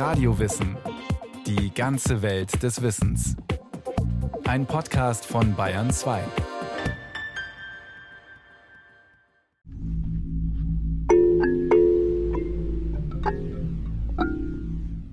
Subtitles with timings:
[0.00, 0.78] Radiowissen.
[1.46, 3.36] Die ganze Welt des Wissens.
[4.44, 6.22] Ein Podcast von Bayern 2.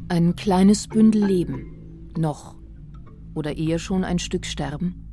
[0.08, 2.14] Ein kleines Bündel Leben.
[2.18, 2.56] Noch.
[3.36, 5.04] Oder eher schon ein Stück Sterben.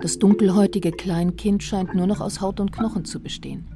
[0.00, 3.75] Das dunkelhäutige Kleinkind scheint nur noch aus Haut und Knochen zu bestehen.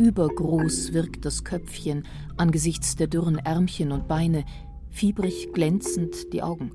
[0.00, 2.08] Übergroß wirkt das Köpfchen
[2.38, 4.46] angesichts der dürren Ärmchen und Beine,
[4.88, 6.72] fiebrig glänzend die Augen.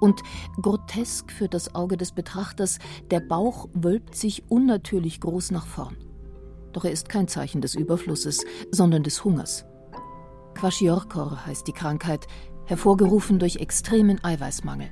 [0.00, 0.20] Und
[0.60, 2.80] grotesk für das Auge des Betrachters,
[3.12, 5.96] der Bauch wölbt sich unnatürlich groß nach vorn.
[6.72, 9.64] Doch er ist kein Zeichen des Überflusses, sondern des Hungers.
[10.54, 12.26] Kwashiorkor heißt die Krankheit,
[12.64, 14.90] hervorgerufen durch extremen Eiweißmangel.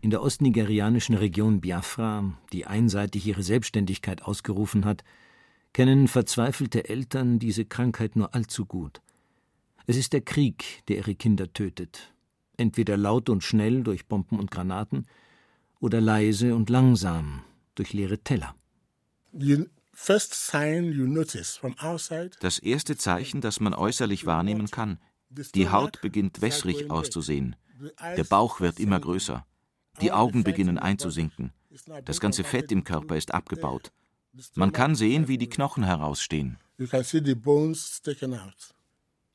[0.00, 5.04] In der ostnigerianischen Region Biafra, die einseitig ihre Selbstständigkeit ausgerufen hat,
[5.74, 9.02] kennen verzweifelte Eltern diese Krankheit nur allzu gut.
[9.86, 12.14] Es ist der Krieg, der ihre Kinder tötet,
[12.56, 15.06] entweder laut und schnell durch Bomben und Granaten
[15.80, 17.42] oder leise und langsam
[17.74, 18.54] durch leere Teller.
[22.40, 24.98] Das erste Zeichen, das man äußerlich wahrnehmen kann,
[25.54, 27.56] die Haut beginnt wässrig auszusehen,
[28.16, 29.44] der Bauch wird immer größer.
[30.00, 31.52] Die Augen beginnen einzusinken.
[32.04, 33.92] Das ganze Fett im Körper ist abgebaut.
[34.54, 36.58] Man kann sehen, wie die Knochen herausstehen.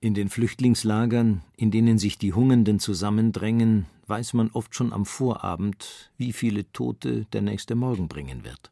[0.02, 6.12] In den Flüchtlingslagern, in denen sich die Hungernden zusammendrängen, weiß man oft schon am Vorabend,
[6.18, 8.72] wie viele Tote der nächste Morgen bringen wird.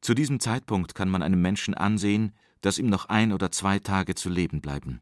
[0.00, 4.14] Zu diesem Zeitpunkt kann man einem Menschen ansehen, dass ihm noch ein oder zwei Tage
[4.14, 5.00] zu leben bleiben.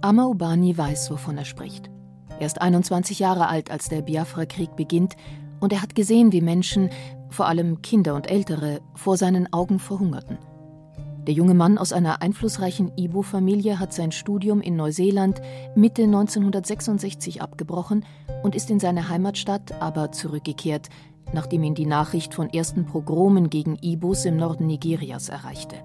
[0.00, 1.90] Amaubani weiß, wovon er spricht.
[2.38, 5.16] Er ist 21 Jahre alt, als der Biafra-Krieg beginnt,
[5.60, 6.90] und er hat gesehen, wie Menschen,
[7.30, 10.38] vor allem Kinder und Ältere, vor seinen Augen verhungerten.
[11.26, 15.42] Der junge Mann aus einer einflussreichen Ibo-Familie hat sein Studium in Neuseeland
[15.74, 18.06] Mitte 1966 abgebrochen
[18.42, 20.88] und ist in seine Heimatstadt aber zurückgekehrt,
[21.34, 25.76] nachdem ihn die Nachricht von ersten Pogromen gegen Ibos im Norden Nigerias erreichte.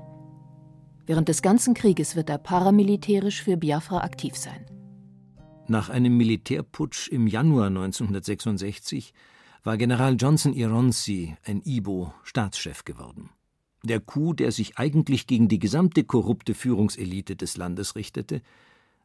[1.06, 4.66] Während des ganzen Krieges wird er paramilitärisch für Biafra aktiv sein.
[5.68, 9.13] Nach einem Militärputsch im Januar 1966
[9.63, 13.29] war General Johnson Ironsi, ein Ibo, Staatschef geworden.
[13.81, 18.41] Der Coup, der sich eigentlich gegen die gesamte korrupte Führungselite des Landes richtete,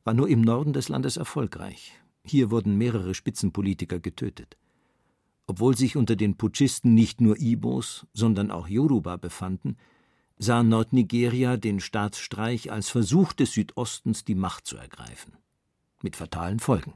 [0.03, 1.93] war nur im Norden des Landes erfolgreich.
[2.25, 4.57] Hier wurden mehrere Spitzenpolitiker getötet.
[5.47, 9.77] Obwohl sich unter den Putschisten nicht nur Ibos, sondern auch Yoruba befanden,
[10.39, 15.37] sah Nordnigeria den Staatsstreich als Versuch des Südostens, die Macht zu ergreifen.
[16.03, 16.95] Mit fatalen Folgen.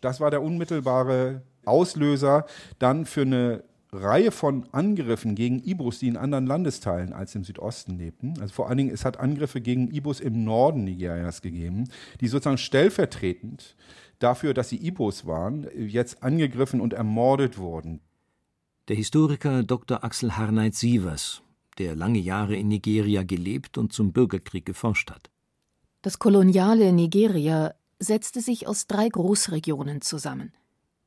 [0.00, 2.46] Das war der unmittelbare Auslöser
[2.78, 7.96] dann für eine Reihe von Angriffen gegen Ibos, die in anderen Landesteilen als im Südosten
[7.96, 8.34] lebten.
[8.40, 11.88] Also vor allen Dingen, es hat Angriffe gegen Ibos im Norden Nigerias gegeben,
[12.20, 13.76] die sozusagen stellvertretend
[14.18, 18.00] dafür, dass sie Ibos waren, jetzt angegriffen und ermordet wurden.
[18.88, 20.04] Der Historiker Dr.
[20.04, 21.44] Axel Harnight Sievers
[21.78, 25.30] der lange Jahre in Nigeria gelebt und zum Bürgerkrieg geforscht hat.
[26.02, 27.74] Das koloniale Nigeria
[28.04, 30.52] setzte sich aus drei Großregionen zusammen.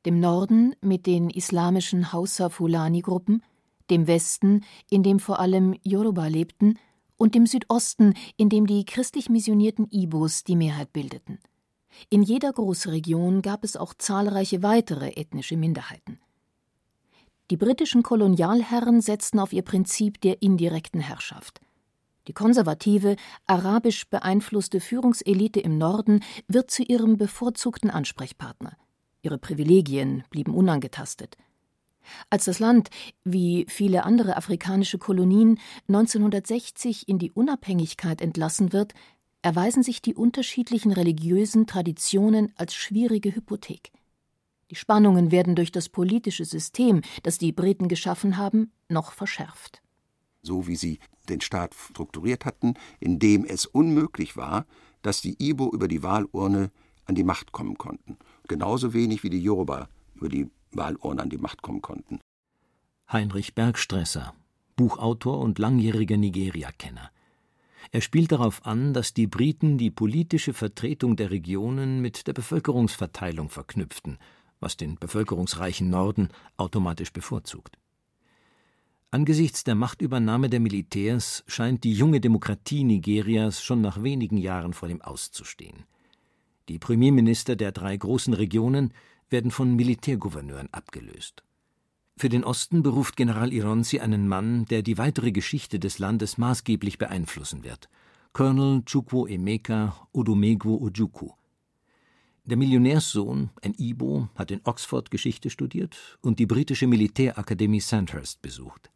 [0.04, 3.42] Dem Norden mit den islamischen Hausa-Fulani-Gruppen,
[3.90, 6.78] dem Westen, in dem vor allem Yoruba lebten,
[7.16, 11.38] und dem Südosten, in dem die christlich missionierten Ibos die Mehrheit bildeten.
[12.10, 16.20] In jeder Großregion gab es auch zahlreiche weitere ethnische Minderheiten.
[17.50, 21.60] Die britischen Kolonialherren setzten auf ihr Prinzip der indirekten Herrschaft.
[22.28, 23.16] Die konservative,
[23.46, 28.76] arabisch beeinflusste Führungselite im Norden wird zu ihrem bevorzugten Ansprechpartner.
[29.22, 31.38] Ihre Privilegien blieben unangetastet.
[32.28, 32.90] Als das Land,
[33.24, 38.92] wie viele andere afrikanische Kolonien, 1960 in die Unabhängigkeit entlassen wird,
[39.40, 43.90] erweisen sich die unterschiedlichen religiösen Traditionen als schwierige Hypothek.
[44.70, 49.80] Die Spannungen werden durch das politische System, das die Briten geschaffen haben, noch verschärft.
[50.48, 50.98] So wie sie
[51.28, 54.64] den Staat strukturiert hatten, indem es unmöglich war,
[55.02, 56.70] dass die Ibo über die Wahlurne
[57.04, 58.16] an die Macht kommen konnten.
[58.48, 62.18] Genauso wenig wie die Yoruba über die Wahlurne an die Macht kommen konnten.
[63.12, 64.32] Heinrich Bergstresser,
[64.74, 67.10] Buchautor und langjähriger Nigeria-Kenner.
[67.92, 73.50] Er spielt darauf an, dass die Briten die politische Vertretung der Regionen mit der Bevölkerungsverteilung
[73.50, 74.18] verknüpften
[74.60, 77.78] was den bevölkerungsreichen Norden automatisch bevorzugt.
[79.10, 84.86] Angesichts der Machtübernahme der Militärs scheint die junge Demokratie Nigerias schon nach wenigen Jahren vor
[84.86, 85.84] dem Auszustehen.
[86.68, 88.92] Die Premierminister der drei großen Regionen
[89.30, 91.42] werden von Militärgouverneuren abgelöst.
[92.18, 96.98] Für den Osten beruft General Ironsi einen Mann, der die weitere Geschichte des Landes maßgeblich
[96.98, 97.88] beeinflussen wird:
[98.34, 101.32] Colonel Chukwu Emeka Odumegwu Ojukwu.
[102.44, 108.90] Der Millionärssohn, ein Ibo, hat in Oxford Geschichte studiert und die britische Militärakademie Sandhurst besucht.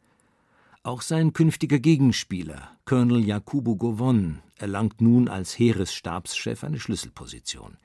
[0.85, 7.77] Auch sein künftiger Gegenspieler, Colonel Yakubu Gowon, erlangt nun als Heeresstabschef eine Schlüsselposition.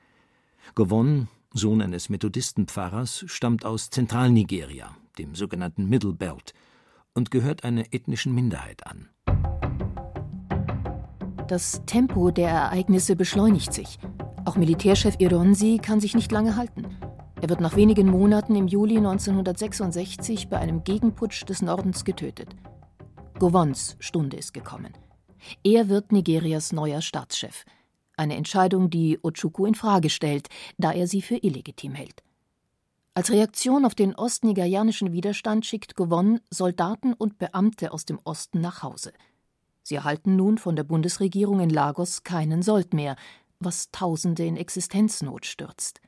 [0.74, 6.54] Gowon, Sohn eines Methodistenpfarrers, stammt aus Zentralnigeria, dem sogenannten Middle Belt,
[7.14, 9.08] und gehört einer ethnischen Minderheit an.
[11.46, 14.00] Das Tempo der Ereignisse beschleunigt sich.
[14.44, 16.84] Auch Militärchef Ironsi kann sich nicht lange halten.
[17.40, 22.56] Er wird nach wenigen Monaten im Juli 1966 bei einem Gegenputsch des Nordens getötet.
[23.38, 24.92] Gowons Stunde ist gekommen.
[25.62, 27.64] Er wird Nigerias neuer Staatschef.
[28.16, 32.24] Eine Entscheidung, die Ochuku in Frage stellt, da er sie für illegitim hält.
[33.14, 38.82] Als Reaktion auf den ostnigerianischen Widerstand schickt Gowon Soldaten und Beamte aus dem Osten nach
[38.82, 39.12] Hause.
[39.84, 43.14] Sie erhalten nun von der Bundesregierung in Lagos keinen Sold mehr,
[43.60, 46.00] was Tausende in Existenznot stürzt.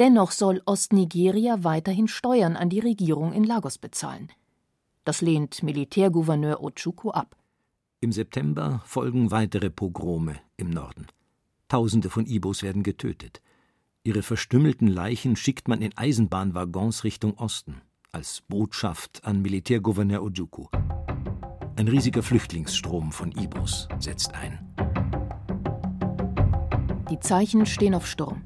[0.00, 4.28] Dennoch soll Ostnigeria weiterhin Steuern an die Regierung in Lagos bezahlen.
[5.08, 7.34] Das lehnt Militärgouverneur Ochuku ab.
[8.00, 11.06] Im September folgen weitere Pogrome im Norden.
[11.66, 13.40] Tausende von Ibos werden getötet.
[14.04, 17.80] Ihre verstümmelten Leichen schickt man in Eisenbahnwaggons Richtung Osten,
[18.12, 20.66] als Botschaft an Militärgouverneur Ojuku.
[21.76, 24.58] Ein riesiger Flüchtlingsstrom von Ibos setzt ein.
[27.10, 28.42] Die Zeichen stehen auf Sturm.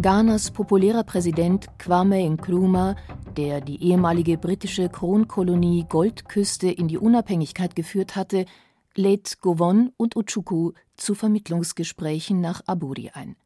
[0.00, 2.94] Ghanas populärer Präsident Kwame Nkrumah
[3.32, 8.46] der die ehemalige britische Kronkolonie Goldküste in die Unabhängigkeit geführt hatte,
[8.94, 13.36] lädt Gowon und Uchuku zu Vermittlungsgesprächen nach Aburi ein.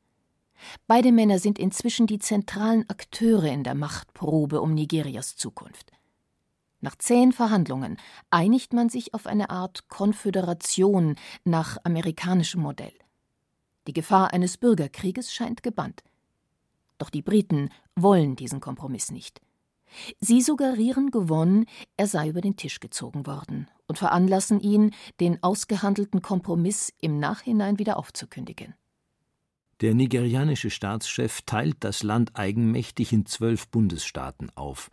[0.87, 5.93] Beide Männer sind inzwischen die zentralen Akteure in der Machtprobe um Nigerias Zukunft.
[6.81, 7.97] Nach zehn Verhandlungen
[8.31, 12.93] einigt man sich auf eine Art Konföderation nach amerikanischem Modell.
[13.87, 16.03] Die Gefahr eines Bürgerkrieges scheint gebannt.
[16.99, 19.41] Doch die Briten wollen diesen Kompromiss nicht.
[20.21, 21.67] Sie suggerieren Gowon,
[21.97, 27.79] er sei über den Tisch gezogen worden und veranlassen ihn, den ausgehandelten Kompromiss im Nachhinein
[27.79, 28.75] wieder aufzukündigen.
[29.83, 34.91] Der nigerianische Staatschef teilt das Land eigenmächtig in zwölf Bundesstaaten auf,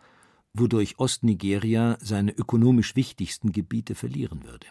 [0.54, 4.68] wodurch Ostnigeria seine ökonomisch wichtigsten Gebiete verlieren würde.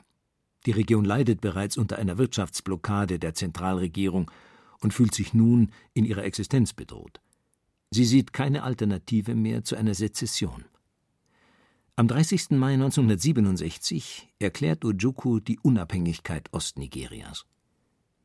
[0.66, 4.30] Die Region leidet bereits unter einer Wirtschaftsblockade der Zentralregierung
[4.80, 7.20] und fühlt sich nun in ihrer Existenz bedroht.
[7.94, 10.64] Sie sieht keine Alternative mehr zu einer Sezession.
[11.94, 12.52] Am 30.
[12.52, 17.44] Mai 1967 erklärt Ojukwu die Unabhängigkeit Ostnigerias.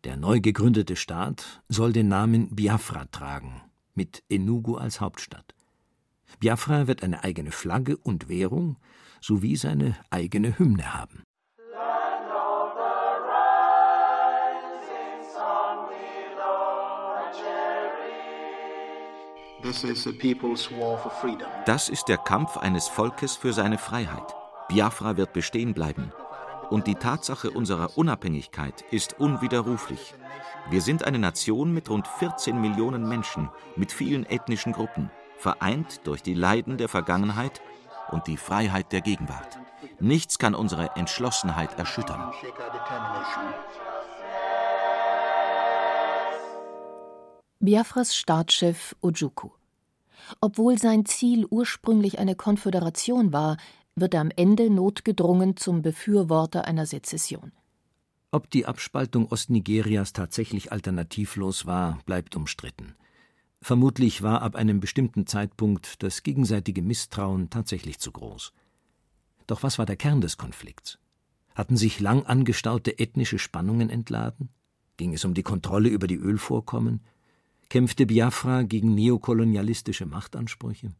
[0.05, 3.61] Der neu gegründete Staat soll den Namen Biafra tragen,
[3.93, 5.53] mit Enugu als Hauptstadt.
[6.39, 8.77] Biafra wird eine eigene Flagge und Währung
[9.19, 11.23] sowie seine eigene Hymne haben.
[21.65, 24.35] Das ist der Kampf eines Volkes für seine Freiheit.
[24.69, 26.11] Biafra wird bestehen bleiben.
[26.69, 30.13] Und die Tatsache unserer Unabhängigkeit ist unwiderruflich.
[30.69, 36.21] Wir sind eine Nation mit rund 14 Millionen Menschen, mit vielen ethnischen Gruppen, vereint durch
[36.21, 37.61] die Leiden der Vergangenheit
[38.11, 39.59] und die Freiheit der Gegenwart.
[39.99, 42.31] Nichts kann unsere Entschlossenheit erschüttern.
[47.59, 49.49] Biafras Staatschef Ojukwu.
[50.41, 53.57] Obwohl sein Ziel ursprünglich eine Konföderation war,
[53.95, 57.51] wird er am Ende notgedrungen zum Befürworter einer Sezession.
[58.31, 62.95] Ob die Abspaltung Ostnigerias tatsächlich alternativlos war, bleibt umstritten.
[63.59, 68.53] Vermutlich war ab einem bestimmten Zeitpunkt das gegenseitige Misstrauen tatsächlich zu groß.
[69.47, 70.99] Doch was war der Kern des Konflikts?
[71.55, 74.49] Hatten sich lang angestaute ethnische Spannungen entladen?
[74.97, 77.01] Ging es um die Kontrolle über die Ölvorkommen?
[77.69, 80.91] Kämpfte Biafra gegen neokolonialistische Machtansprüche?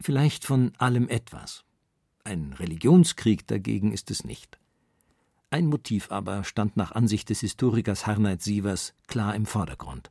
[0.00, 1.64] Vielleicht von allem etwas.
[2.24, 4.58] Ein Religionskrieg dagegen ist es nicht.
[5.50, 10.10] Ein Motiv aber stand nach Ansicht des Historikers Harnight Sievers klar im Vordergrund.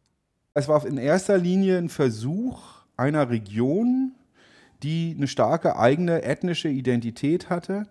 [0.53, 2.61] Es war in erster Linie ein Versuch
[2.95, 4.13] einer Region,
[4.83, 7.87] die eine starke eigene ethnische Identität hatte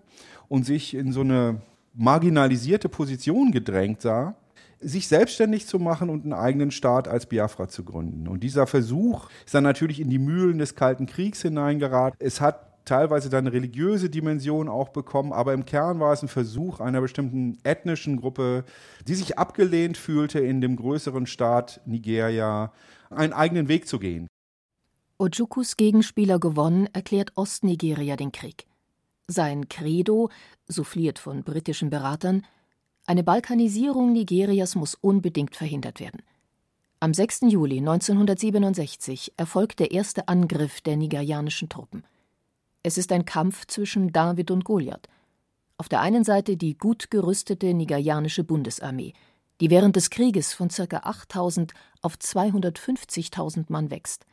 [0.48, 1.60] und sich in so eine
[1.92, 4.36] marginalisierte Position gedrängt sah,
[4.82, 8.28] sich selbstständig zu machen und einen eigenen Staat als Biafra zu gründen.
[8.28, 12.16] Und dieser Versuch ist dann natürlich in die Mühlen des Kalten Kriegs hineingeraten.
[12.18, 16.80] Es hat teilweise dann religiöse Dimension auch bekommen, aber im Kern war es ein Versuch
[16.80, 18.64] einer bestimmten ethnischen Gruppe,
[19.06, 22.72] die sich abgelehnt fühlte, in dem größeren Staat Nigeria
[23.10, 24.26] einen eigenen Weg zu gehen.
[25.18, 28.66] Ojukus Gegenspieler gewonnen, erklärt Ostnigeria den Krieg.
[29.28, 30.30] Sein Credo,
[30.66, 32.44] souffliert von britischen Beratern,
[33.04, 36.22] eine Balkanisierung Nigerias muss unbedingt verhindert werden.
[37.00, 37.42] Am 6.
[37.48, 42.04] Juli 1967 erfolgt der erste Angriff der nigerianischen Truppen.
[42.84, 45.08] Es ist ein Kampf zwischen David und Goliath.
[45.78, 49.14] Auf der einen Seite die gut gerüstete nigerianische Bundesarmee,
[49.60, 50.98] die während des Krieges von ca.
[50.98, 54.26] 8000 auf 250.000 Mann wächst.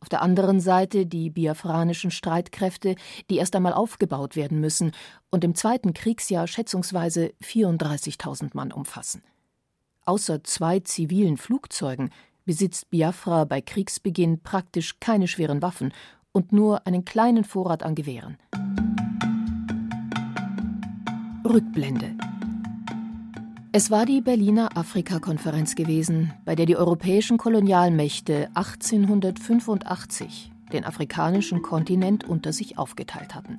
[0.00, 2.96] Auf der anderen Seite die biafranischen Streitkräfte,
[3.28, 4.92] die erst einmal aufgebaut werden müssen
[5.30, 9.22] und im zweiten Kriegsjahr schätzungsweise 34.000 Mann umfassen.
[10.06, 12.10] Außer zwei zivilen Flugzeugen
[12.46, 15.92] besitzt Biafra bei Kriegsbeginn praktisch keine schweren Waffen
[16.32, 18.38] und nur einen kleinen Vorrat an Gewehren.
[21.44, 22.16] Rückblende
[23.72, 32.24] es war die Berliner Afrikakonferenz gewesen, bei der die europäischen Kolonialmächte 1885 den afrikanischen Kontinent
[32.24, 33.58] unter sich aufgeteilt hatten.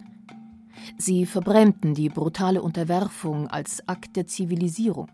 [0.98, 5.10] Sie verbrämten die brutale Unterwerfung als Akt der Zivilisierung.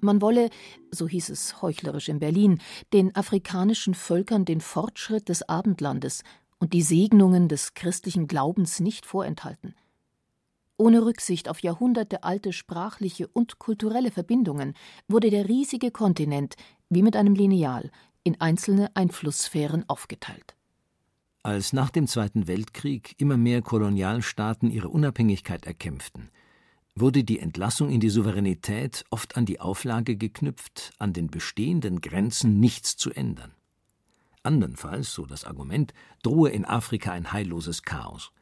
[0.00, 0.50] Man wolle,
[0.90, 2.60] so hieß es heuchlerisch in Berlin,
[2.92, 6.24] den afrikanischen Völkern den Fortschritt des Abendlandes
[6.58, 9.74] und die Segnungen des christlichen Glaubens nicht vorenthalten.
[10.76, 14.74] Ohne Rücksicht auf jahrhundertealte sprachliche und kulturelle Verbindungen
[15.08, 16.56] wurde der riesige Kontinent
[16.88, 17.90] wie mit einem Lineal
[18.24, 20.56] in einzelne Einflusssphären aufgeteilt.
[21.42, 26.30] Als nach dem Zweiten Weltkrieg immer mehr Kolonialstaaten ihre Unabhängigkeit erkämpften,
[26.94, 32.60] wurde die Entlassung in die Souveränität oft an die Auflage geknüpft, an den bestehenden Grenzen
[32.60, 33.52] nichts zu ändern.
[34.42, 38.32] Andernfalls, so das Argument, drohe in Afrika ein heilloses Chaos.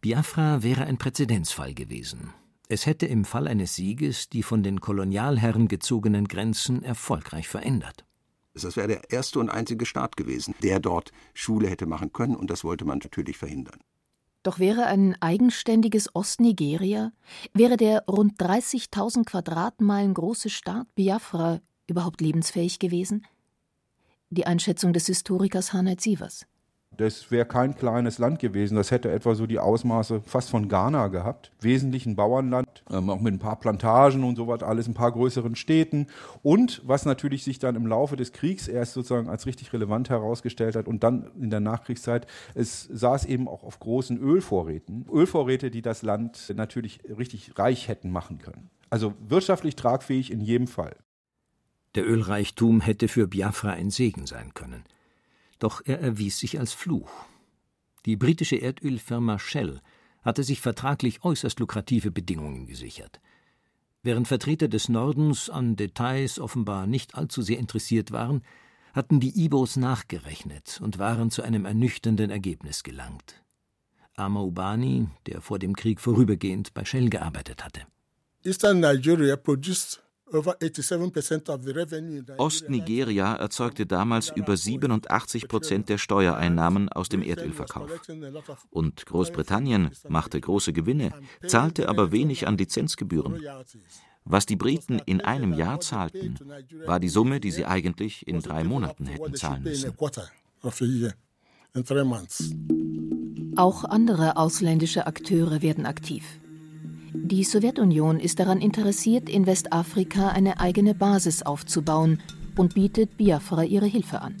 [0.00, 2.32] Biafra wäre ein Präzedenzfall gewesen.
[2.68, 8.06] Es hätte im Fall eines Sieges die von den Kolonialherren gezogenen Grenzen erfolgreich verändert.
[8.54, 12.48] Das wäre der erste und einzige Staat gewesen, der dort Schule hätte machen können, und
[12.48, 13.78] das wollte man natürlich verhindern.
[14.42, 17.12] Doch wäre ein eigenständiges Ostnigeria,
[17.52, 23.26] wäre der rund 30.000 Quadratmeilen große Staat Biafra überhaupt lebensfähig gewesen?
[24.30, 26.46] Die Einschätzung des Historikers Hanheit Sievers.
[26.96, 28.74] Das wäre kein kleines Land gewesen.
[28.74, 31.50] Das hätte etwa so die Ausmaße fast von Ghana gehabt.
[31.60, 35.10] Wesentlich ein Bauernland, ähm, auch mit ein paar Plantagen und so was, alles ein paar
[35.10, 36.08] größeren Städten.
[36.42, 40.76] Und was natürlich sich dann im Laufe des Kriegs erst sozusagen als richtig relevant herausgestellt
[40.76, 45.06] hat und dann in der Nachkriegszeit, es saß eben auch auf großen Ölvorräten.
[45.10, 48.68] Ölvorräte, die das Land natürlich richtig reich hätten machen können.
[48.90, 50.96] Also wirtschaftlich tragfähig in jedem Fall.
[51.94, 54.84] Der Ölreichtum hätte für Biafra ein Segen sein können
[55.60, 57.10] doch er erwies sich als Fluch.
[58.06, 59.80] Die britische Erdölfirma Shell
[60.22, 63.20] hatte sich vertraglich äußerst lukrative Bedingungen gesichert.
[64.02, 68.42] Während Vertreter des Nordens an Details offenbar nicht allzu sehr interessiert waren,
[68.94, 73.42] hatten die Ibos nachgerechnet und waren zu einem ernüchternden Ergebnis gelangt.
[74.16, 77.82] Amaubani, der vor dem Krieg vorübergehend bei Shell gearbeitet hatte.
[78.42, 80.02] Eastern Nigeria produced
[82.38, 87.90] Ostnigeria erzeugte damals über 87 Prozent der Steuereinnahmen aus dem Erdölverkauf.
[88.70, 91.12] Und Großbritannien machte große Gewinne,
[91.46, 93.42] zahlte aber wenig an Lizenzgebühren.
[94.24, 96.38] Was die Briten in einem Jahr zahlten,
[96.86, 99.94] war die Summe, die sie eigentlich in drei Monaten hätten zahlen müssen.
[103.56, 106.39] Auch andere ausländische Akteure werden aktiv.
[107.12, 112.20] Die Sowjetunion ist daran interessiert, in Westafrika eine eigene Basis aufzubauen
[112.56, 114.36] und bietet Biafra ihre Hilfe an.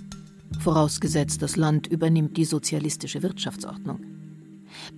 [0.60, 4.00] Vorausgesetzt, das Land übernimmt die sozialistische Wirtschaftsordnung.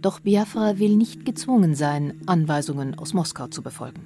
[0.00, 4.02] Doch Biafra will nicht gezwungen sein, Anweisungen aus Moskau zu befolgen.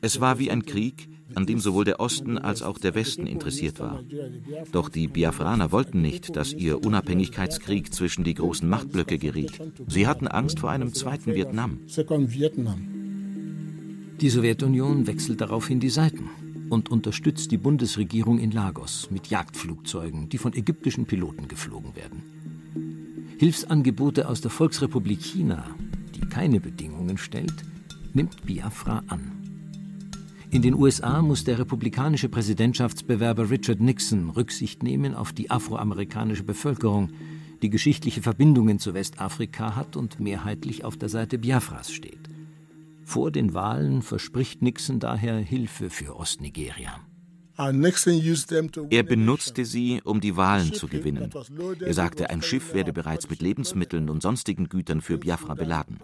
[0.00, 3.80] Es war wie ein Krieg, an dem sowohl der Osten als auch der Westen interessiert
[3.80, 4.02] war.
[4.72, 9.52] Doch die Biafraner wollten nicht, dass ihr Unabhängigkeitskrieg zwischen die großen Machtblöcke geriet.
[9.86, 11.80] Sie hatten Angst vor einem zweiten Vietnam.
[14.20, 16.30] Die Sowjetunion wechselt daraufhin die Seiten
[16.70, 22.22] und unterstützt die Bundesregierung in Lagos mit Jagdflugzeugen, die von ägyptischen Piloten geflogen werden.
[23.38, 25.66] Hilfsangebote aus der Volksrepublik China,
[26.14, 27.64] die keine Bedingungen stellt,
[28.12, 29.43] nimmt Biafra an.
[30.54, 37.10] In den USA muss der republikanische Präsidentschaftsbewerber Richard Nixon Rücksicht nehmen auf die afroamerikanische Bevölkerung,
[37.60, 42.30] die geschichtliche Verbindungen zu Westafrika hat und mehrheitlich auf der Seite Biafras steht.
[43.02, 47.00] Vor den Wahlen verspricht Nixon daher Hilfe für Ostnigeria.
[47.56, 51.30] Er benutzte sie, um die Wahlen zu gewinnen.
[51.80, 56.00] Er sagte, ein Schiff werde bereits mit Lebensmitteln und sonstigen Gütern für Biafra beladen.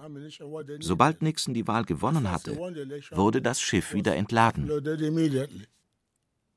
[0.80, 2.56] Sobald Nixon die Wahl gewonnen hatte,
[3.12, 4.70] wurde das Schiff wieder entladen.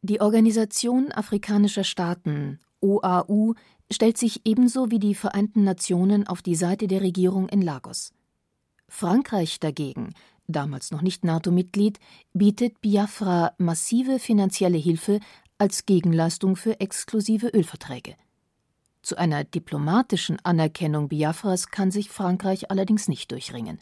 [0.01, 3.53] Die Organisation afrikanischer Staaten OAU
[3.89, 8.13] stellt sich ebenso wie die Vereinten Nationen auf die Seite der Regierung in Lagos.
[8.89, 10.13] Frankreich dagegen,
[10.47, 11.99] damals noch nicht NATO-Mitglied,
[12.33, 15.19] bietet Biafra massive finanzielle Hilfe
[15.57, 18.15] als Gegenleistung für exklusive Ölverträge.
[19.01, 23.79] Zu einer diplomatischen Anerkennung Biafras kann sich Frankreich allerdings nicht durchringen.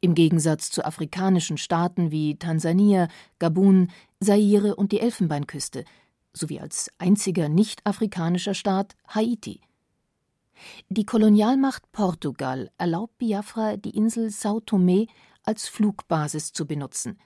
[0.00, 3.08] Im Gegensatz zu afrikanischen Staaten wie Tansania,
[3.38, 5.84] Gabun, Zaire und die Elfenbeinküste,
[6.32, 9.60] sowie als einziger nicht-afrikanischer Staat Haiti.
[10.88, 15.08] Die Kolonialmacht Portugal erlaubt Biafra, die Insel Sao Tomé
[15.46, 17.18] als Flugbasis zu benutzen.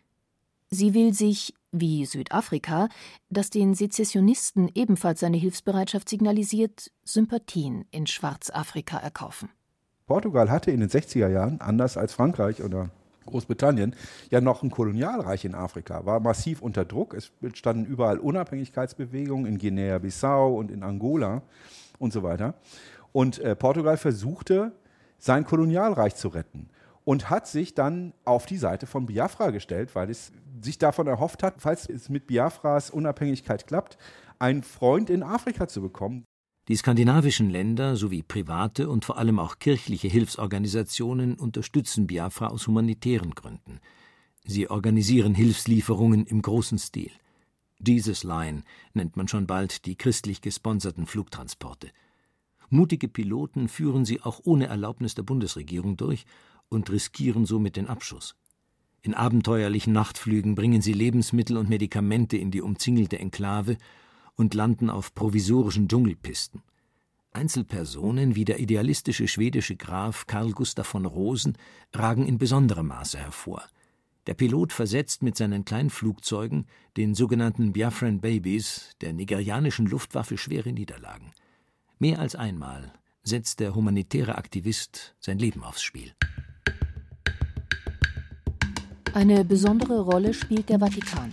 [0.72, 2.88] Sie will sich, wie Südafrika,
[3.28, 9.50] das den Sezessionisten ebenfalls seine Hilfsbereitschaft signalisiert, Sympathien in Schwarzafrika erkaufen.
[10.06, 12.90] Portugal hatte in den 60er Jahren, anders als Frankreich oder
[13.26, 13.96] Großbritannien,
[14.30, 17.14] ja noch ein Kolonialreich in Afrika, war massiv unter Druck.
[17.14, 21.42] Es standen überall Unabhängigkeitsbewegungen in Guinea-Bissau und in Angola
[21.98, 22.54] und so weiter.
[23.12, 24.72] Und äh, Portugal versuchte,
[25.18, 26.70] sein Kolonialreich zu retten
[27.04, 31.42] und hat sich dann auf die Seite von Biafra gestellt, weil es sich davon erhofft
[31.42, 33.98] hat, falls es mit Biafras Unabhängigkeit klappt,
[34.38, 36.24] einen Freund in Afrika zu bekommen.
[36.68, 43.32] Die skandinavischen Länder sowie private und vor allem auch kirchliche Hilfsorganisationen unterstützen Biafra aus humanitären
[43.34, 43.80] Gründen.
[44.44, 47.10] Sie organisieren Hilfslieferungen im großen Stil.
[47.84, 51.90] Jesus Line nennt man schon bald die christlich gesponserten Flugtransporte.
[52.68, 56.24] Mutige Piloten führen sie auch ohne Erlaubnis der Bundesregierung durch
[56.70, 58.36] und riskieren somit den Abschuss.
[59.02, 63.76] In abenteuerlichen Nachtflügen bringen sie Lebensmittel und Medikamente in die umzingelte Enklave
[64.36, 66.62] und landen auf provisorischen Dschungelpisten.
[67.32, 71.56] Einzelpersonen wie der idealistische schwedische Graf Karl Gustav von Rosen
[71.92, 73.62] ragen in besonderem Maße hervor.
[74.26, 81.32] Der Pilot versetzt mit seinen Kleinflugzeugen den sogenannten Biafran Babies der nigerianischen Luftwaffe schwere Niederlagen.
[81.98, 86.12] Mehr als einmal setzt der humanitäre Aktivist sein Leben aufs Spiel.
[89.12, 91.32] Eine besondere Rolle spielt der Vatikan.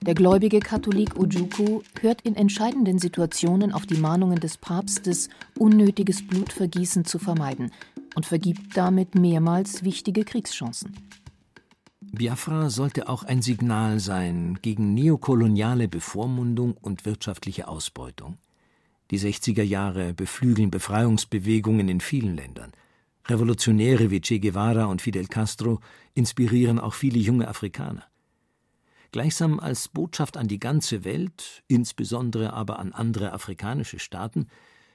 [0.00, 5.28] Der gläubige Katholik Ojuku hört in entscheidenden Situationen auf die Mahnungen des Papstes,
[5.58, 7.72] unnötiges Blutvergießen zu vermeiden
[8.14, 10.96] und vergibt damit mehrmals wichtige Kriegschancen.
[12.00, 18.38] Biafra sollte auch ein Signal sein gegen neokoloniale Bevormundung und wirtschaftliche Ausbeutung.
[19.10, 22.72] Die 60er Jahre beflügeln Befreiungsbewegungen in vielen Ländern.
[23.26, 25.80] Revolutionäre wie Che Guevara und Fidel Castro
[26.14, 28.10] inspirieren auch viele junge Afrikaner
[29.12, 34.46] gleichsam als Botschaft an die ganze Welt, insbesondere aber an andere afrikanische Staaten,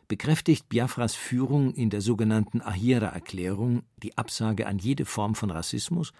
[0.08, 6.14] bekräftigt Biafras Führung in der sogenannten Ahira-Erklärung die Absage an jede Form von Rassismus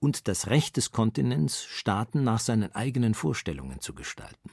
[0.00, 4.50] und das Recht des Kontinents, Staaten nach seinen eigenen Vorstellungen zu gestalten.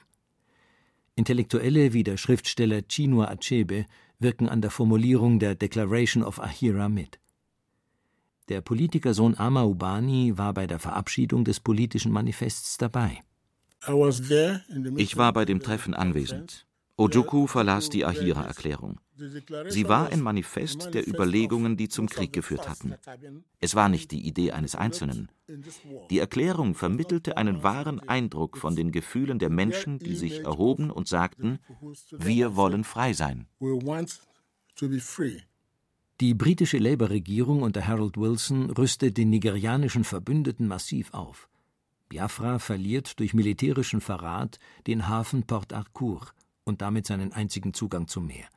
[1.16, 3.86] Intellektuelle wie der Schriftsteller Chinua Achebe
[4.20, 7.20] wirken an der Formulierung der Declaration of Ahira mit.
[8.50, 13.22] Der Politikersohn Ama Ubani war bei der Verabschiedung des politischen Manifests dabei.
[14.98, 16.66] Ich war bei dem Treffen anwesend.
[17.00, 19.00] Ojuku verlas die Ahira-Erklärung.
[19.70, 22.96] Sie war ein Manifest der Überlegungen, die zum Krieg geführt hatten.
[23.62, 25.32] Es war nicht die Idee eines Einzelnen.
[26.10, 31.08] Die Erklärung vermittelte einen wahren Eindruck von den Gefühlen der Menschen, die sich erhoben und
[31.08, 31.60] sagten,
[32.12, 33.48] wir wollen frei sein.
[36.20, 41.48] Die britische Labour-Regierung unter Harold Wilson rüstet den nigerianischen Verbündeten massiv auf.
[42.10, 48.28] Biafra verliert durch militärischen Verrat den Hafen Port Harcourt und damit seinen einzigen Zugang zum
[48.28, 48.48] Meer.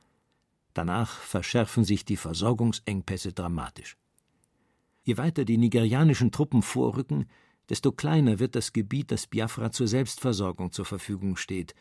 [0.75, 3.97] Danach verschärfen sich die Versorgungsengpässe dramatisch.
[5.05, 7.27] Je weiter die nigerianischen Truppen vorrücken,
[7.69, 11.75] desto kleiner wird das Gebiet, das Biafra zur Selbstversorgung zur Verfügung steht,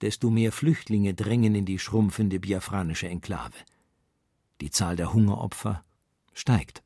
[0.00, 3.56] desto mehr Flüchtlinge drängen in die schrumpfende biafranische Enklave.
[4.60, 5.84] Die Zahl der Hungeropfer
[6.34, 6.82] steigt.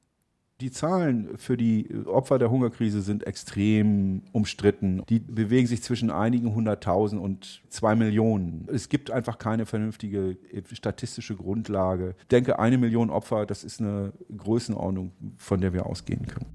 [0.63, 5.03] Die Zahlen für die Opfer der Hungerkrise sind extrem umstritten.
[5.09, 8.69] Die bewegen sich zwischen einigen hunderttausend und zwei Millionen.
[8.73, 10.37] Es gibt einfach keine vernünftige
[10.71, 12.15] statistische Grundlage.
[12.21, 16.47] Ich denke, eine Million Opfer, das ist eine Größenordnung, von der wir ausgehen können.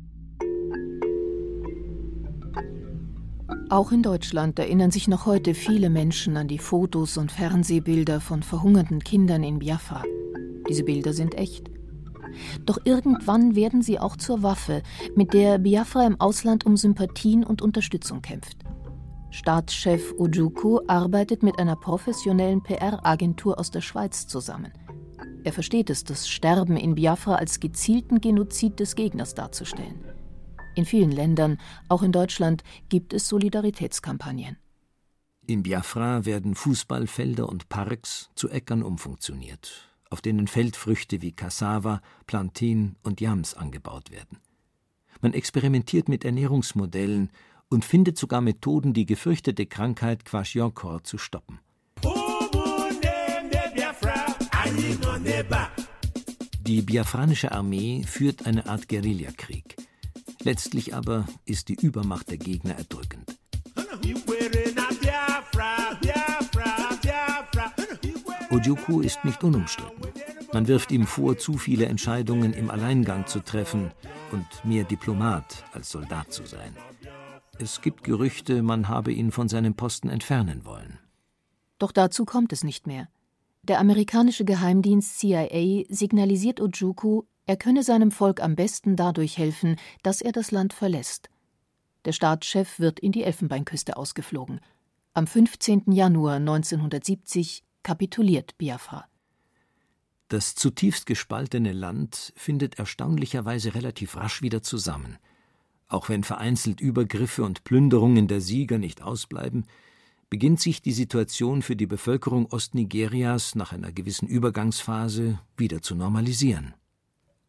[3.69, 8.41] Auch in Deutschland erinnern sich noch heute viele Menschen an die Fotos und Fernsehbilder von
[8.41, 10.05] verhungerten Kindern in Biafra.
[10.69, 11.76] Diese Bilder sind echt.
[12.65, 14.83] Doch irgendwann werden sie auch zur Waffe,
[15.15, 18.57] mit der Biafra im Ausland um Sympathien und Unterstützung kämpft.
[19.29, 24.71] Staatschef Ojuku arbeitet mit einer professionellen PR-Agentur aus der Schweiz zusammen.
[25.43, 30.03] Er versteht es, das Sterben in Biafra als gezielten Genozid des Gegners darzustellen.
[30.75, 34.57] In vielen Ländern, auch in Deutschland, gibt es Solidaritätskampagnen.
[35.45, 42.95] In Biafra werden Fußballfelder und Parks zu Äckern umfunktioniert, auf denen Feldfrüchte wie Cassava, Plantain
[43.03, 44.39] und Yams angebaut werden.
[45.21, 47.31] Man experimentiert mit Ernährungsmodellen
[47.69, 51.59] und findet sogar Methoden, die gefürchtete Krankheit Kwashiorkor zu stoppen.
[56.61, 59.75] Die biafranische Armee führt eine Art Guerillakrieg.
[60.43, 63.37] Letztlich aber ist die Übermacht der Gegner erdrückend.
[68.57, 70.07] Ojukwu ist nicht unumstritten.
[70.51, 73.91] Man wirft ihm vor, zu viele Entscheidungen im Alleingang zu treffen
[74.31, 76.75] und mehr Diplomat als Soldat zu sein.
[77.59, 80.97] Es gibt Gerüchte, man habe ihn von seinem Posten entfernen wollen.
[81.77, 83.07] Doch dazu kommt es nicht mehr.
[83.61, 90.19] Der amerikanische Geheimdienst CIA signalisiert Ojukwu, er könne seinem Volk am besten dadurch helfen, dass
[90.19, 91.29] er das Land verlässt.
[92.05, 94.61] Der Staatschef wird in die Elfenbeinküste ausgeflogen.
[95.13, 95.91] Am 15.
[95.91, 99.05] Januar 1970 kapituliert Biafra.
[100.27, 105.17] Das zutiefst gespaltene Land findet erstaunlicherweise relativ rasch wieder zusammen.
[105.87, 109.67] Auch wenn vereinzelt Übergriffe und Plünderungen der Sieger nicht ausbleiben,
[110.29, 116.73] beginnt sich die Situation für die Bevölkerung Ostnigerias nach einer gewissen Übergangsphase wieder zu normalisieren.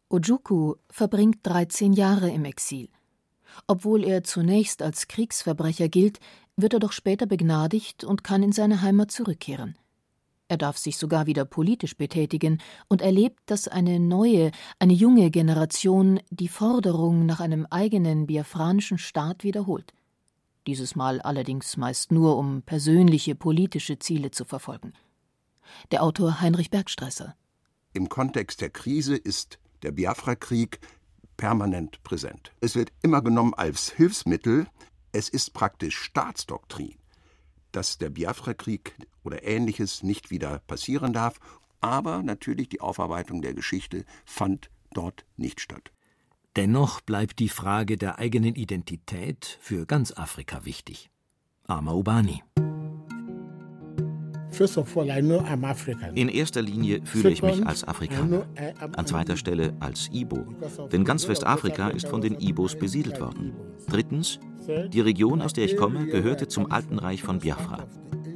[0.07, 2.87] Ojukwu verbringt 13 Jahre im Exil.
[3.67, 6.21] Obwohl er zunächst als Kriegsverbrecher gilt,
[6.55, 9.75] wird er doch später begnadigt und kann in seine Heimat zurückkehren.
[10.49, 16.19] Er darf sich sogar wieder politisch betätigen und erlebt, dass eine neue, eine junge Generation
[16.29, 19.93] die Forderung nach einem eigenen biafranischen Staat wiederholt
[20.69, 24.93] dieses Mal allerdings meist nur, um persönliche politische Ziele zu verfolgen.
[25.89, 27.35] Der Autor Heinrich Bergstresser.
[27.93, 30.79] Im Kontext der Krise ist der Biafra-Krieg
[31.37, 32.51] permanent präsent.
[32.59, 34.67] Es wird immer genommen als Hilfsmittel,
[35.11, 36.93] es ist praktisch Staatsdoktrin,
[37.71, 41.39] dass der Biafra-Krieg oder ähnliches nicht wieder passieren darf,
[41.81, 45.91] aber natürlich die Aufarbeitung der Geschichte fand dort nicht statt.
[46.55, 51.09] Dennoch bleibt die Frage der eigenen Identität für ganz Afrika wichtig.
[51.67, 52.43] Ama Ubani.
[56.15, 58.45] In erster Linie fühle ich mich als Afrikaner,
[58.95, 60.45] an zweiter Stelle als Ibo,
[60.91, 63.53] denn ganz Westafrika ist von den Ibos besiedelt worden.
[63.89, 64.39] Drittens,
[64.91, 67.87] die Region, aus der ich komme, gehörte zum alten Reich von Biafra.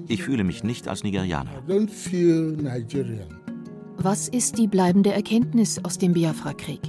[0.08, 1.52] Ich fühle mich nicht als Nigerianer.
[3.98, 6.82] Was ist die bleibende Erkenntnis aus dem Biafra-Krieg?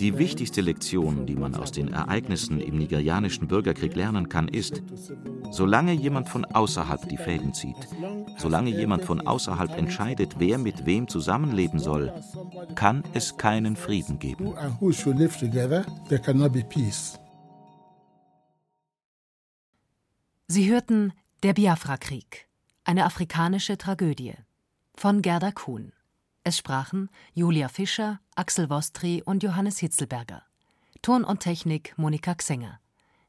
[0.00, 4.82] Die wichtigste Lektion, die man aus den Ereignissen im nigerianischen Bürgerkrieg lernen kann, ist,
[5.50, 7.88] solange jemand von außerhalb die Fäden zieht,
[8.36, 12.12] solange jemand von außerhalb entscheidet, wer mit wem zusammenleben soll,
[12.74, 14.54] kann es keinen Frieden geben.
[20.46, 22.48] Sie hörten Der Biafra-Krieg,
[22.84, 24.34] eine afrikanische Tragödie
[24.94, 25.92] von Gerda Kuhn.
[26.42, 30.42] Es sprachen Julia Fischer, Axel Wostri und Johannes Hitzelberger.
[31.02, 32.80] Ton und Technik Monika Xenger.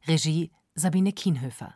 [0.08, 1.76] Regie Sabine Kienhöfer.